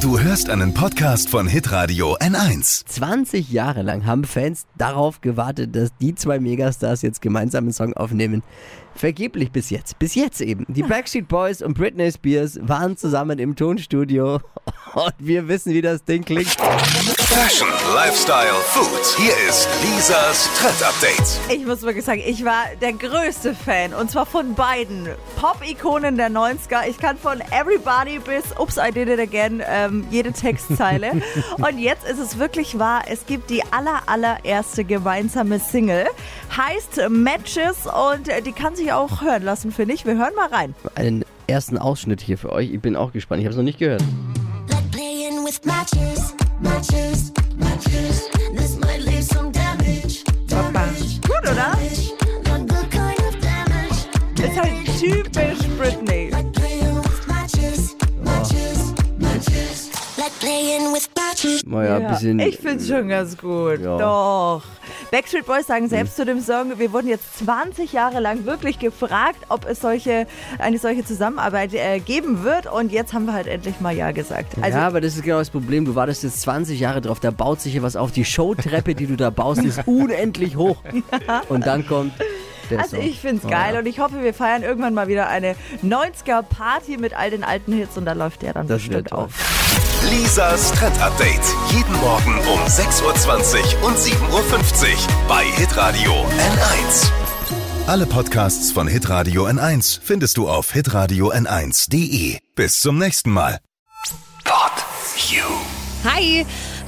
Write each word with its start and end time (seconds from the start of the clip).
Du 0.00 0.18
hörst 0.18 0.48
einen 0.48 0.72
Podcast 0.72 1.28
von 1.28 1.46
Hitradio 1.46 2.16
N1. 2.16 2.86
20 2.86 3.50
Jahre 3.50 3.82
lang 3.82 4.06
haben 4.06 4.24
Fans 4.24 4.64
darauf 4.78 5.20
gewartet, 5.20 5.76
dass 5.76 5.90
die 6.00 6.14
zwei 6.14 6.40
Megastars 6.40 7.02
jetzt 7.02 7.20
gemeinsam 7.20 7.64
einen 7.64 7.74
Song 7.74 7.92
aufnehmen. 7.92 8.42
Vergeblich 8.94 9.52
bis 9.52 9.68
jetzt. 9.70 9.98
Bis 9.98 10.14
jetzt 10.14 10.40
eben. 10.40 10.64
Die 10.68 10.82
Backstreet 10.82 11.28
Boys 11.28 11.60
und 11.62 11.74
Britney 11.74 12.10
Spears 12.10 12.58
waren 12.62 12.96
zusammen 12.96 13.38
im 13.38 13.56
Tonstudio 13.56 14.40
und 14.94 15.14
wir 15.18 15.48
wissen, 15.48 15.72
wie 15.74 15.82
das 15.82 16.02
Ding 16.04 16.24
klingt. 16.24 16.56
Fashion, 17.30 17.68
Lifestyle, 17.94 18.52
Food. 18.64 19.16
Hier 19.16 19.32
ist 19.48 19.68
Lisas 19.84 20.48
Trend 20.58 20.82
Update. 20.82 21.56
Ich 21.56 21.64
muss 21.64 21.82
wirklich 21.82 22.04
sagen, 22.04 22.22
ich 22.26 22.44
war 22.44 22.64
der 22.80 22.92
größte 22.94 23.54
Fan 23.54 23.94
und 23.94 24.10
zwar 24.10 24.26
von 24.26 24.54
beiden 24.54 25.08
Pop-Ikonen 25.36 26.16
der 26.16 26.30
90er. 26.30 26.88
Ich 26.88 26.98
kann 26.98 27.16
von 27.16 27.40
Everybody 27.52 28.18
bis 28.18 28.44
Oops, 28.58 28.76
I 28.76 28.90
Did 28.90 29.08
It 29.08 29.20
Again 29.20 29.62
ähm, 29.90 30.06
jede 30.10 30.32
Textzeile. 30.32 31.12
und 31.58 31.78
jetzt 31.78 32.06
ist 32.08 32.18
es 32.18 32.38
wirklich 32.38 32.78
wahr, 32.78 33.02
es 33.08 33.26
gibt 33.26 33.50
die 33.50 33.62
aller, 33.70 34.02
allererste 34.06 34.84
gemeinsame 34.84 35.58
Single. 35.58 36.06
Heißt 36.56 37.08
Matches 37.08 37.86
und 37.86 38.28
äh, 38.28 38.42
die 38.42 38.52
kann 38.52 38.76
sich 38.76 38.92
auch 38.92 39.22
hören 39.22 39.42
lassen, 39.42 39.72
finde 39.72 39.94
ich. 39.94 40.06
Wir 40.06 40.16
hören 40.16 40.34
mal 40.36 40.48
rein. 40.48 40.74
Einen 40.94 41.24
ersten 41.46 41.78
Ausschnitt 41.78 42.20
hier 42.20 42.38
für 42.38 42.52
euch. 42.52 42.70
Ich 42.72 42.80
bin 42.80 42.96
auch 42.96 43.12
gespannt. 43.12 43.40
Ich 43.40 43.46
habe 43.46 43.52
es 43.52 43.56
noch 43.56 43.64
nicht 43.64 43.78
gehört. 43.78 44.02
Like 44.68 44.90
playing 44.90 45.44
with 45.44 45.60
matches, 45.64 46.34
matches, 46.60 47.32
matches. 47.56 48.28
This 48.56 48.78
might 48.78 49.00
leave 49.04 49.22
some 49.24 49.50
damage. 49.52 50.24
damage, 50.48 51.20
Gut, 51.22 51.40
oder? 51.42 51.54
damage. 51.54 52.12
Not 52.46 52.68
the 52.68 52.86
kind 52.88 53.18
of 53.20 53.40
damage. 53.40 54.50
Ist 54.50 54.60
halt 54.60 54.98
typisch 54.98 55.68
Britney. 55.78 56.30
Naja, 61.66 61.96
ein 61.96 62.08
bisschen. 62.08 62.38
ich 62.40 62.58
finde 62.58 62.76
es 62.76 62.88
schon 62.88 63.08
ganz 63.08 63.36
gut. 63.38 63.80
Ja. 63.80 63.98
Doch. 63.98 64.62
Backstreet 65.10 65.46
Boys 65.46 65.66
sagen 65.66 65.88
selbst 65.88 66.16
zu 66.16 66.24
dem 66.24 66.40
Song, 66.40 66.78
wir 66.78 66.92
wurden 66.92 67.08
jetzt 67.08 67.38
20 67.38 67.92
Jahre 67.92 68.20
lang 68.20 68.44
wirklich 68.44 68.78
gefragt, 68.78 69.38
ob 69.48 69.66
es 69.66 69.80
solche, 69.80 70.26
eine 70.58 70.78
solche 70.78 71.04
Zusammenarbeit 71.04 71.74
äh, 71.74 71.98
geben 72.00 72.44
wird. 72.44 72.70
Und 72.70 72.92
jetzt 72.92 73.12
haben 73.12 73.24
wir 73.24 73.32
halt 73.32 73.46
endlich 73.46 73.80
mal 73.80 73.94
Ja 73.96 74.12
gesagt. 74.12 74.56
Also, 74.60 74.78
ja, 74.78 74.86
aber 74.86 75.00
das 75.00 75.16
ist 75.16 75.22
genau 75.22 75.38
das 75.38 75.50
Problem. 75.50 75.84
Du 75.84 75.94
wartest 75.94 76.22
jetzt 76.22 76.42
20 76.42 76.78
Jahre 76.78 77.00
drauf, 77.00 77.18
da 77.20 77.30
baut 77.30 77.60
sich 77.60 77.72
hier 77.72 77.82
was 77.82 77.96
auf. 77.96 78.12
Die 78.12 78.24
Showtreppe, 78.24 78.94
die 78.94 79.06
du 79.06 79.16
da 79.16 79.30
baust, 79.30 79.64
ist 79.64 79.80
unendlich 79.86 80.56
hoch. 80.56 80.76
Und 81.48 81.66
dann 81.66 81.86
kommt 81.86 82.12
der 82.70 82.80
also 82.80 82.96
Song. 82.96 83.04
ich 83.06 83.20
finde 83.20 83.36
es 83.38 83.44
Oh, 83.44 83.48
geil 83.50 83.74
ja. 83.74 83.80
und 83.80 83.86
ich 83.86 83.98
hoffe, 84.00 84.22
wir 84.22 84.34
feiern 84.34 84.62
irgendwann 84.62 84.94
mal 84.94 85.08
wieder 85.08 85.28
eine 85.28 85.54
90er-Party 85.84 86.96
mit 86.96 87.14
all 87.14 87.30
den 87.30 87.44
alten 87.44 87.72
Hits 87.72 87.96
und 87.96 88.04
da 88.04 88.12
läuft 88.12 88.42
der 88.42 88.54
dann 88.54 88.66
Das 88.68 88.78
bestimmt 88.82 89.12
auf. 89.12 89.30
Lisas 90.10 90.72
Trend 90.72 90.98
Update. 91.00 91.40
Jeden 91.72 91.94
Morgen 92.00 92.38
um 92.52 92.60
6.20 92.66 93.02
Uhr 93.82 93.88
und 93.88 93.96
7.50 93.96 94.12
Uhr 94.32 94.98
bei 95.28 95.44
Hitradio 95.44 96.12
N1. 96.12 97.10
Alle 97.86 98.06
Podcasts 98.06 98.70
von 98.72 98.86
Hitradio 98.88 99.46
N1 99.46 100.00
findest 100.02 100.36
du 100.36 100.48
auf 100.48 100.72
hitradio 100.72 101.32
n1.de. 101.32 102.38
Bis 102.54 102.80
zum 102.80 102.98
nächsten 102.98 103.30
Mal. 103.30 103.58
Pod 104.44 104.72
You. 105.28 105.44
Hi, 106.04 106.46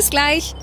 Bis 0.00 0.08
gleich. 0.08 0.54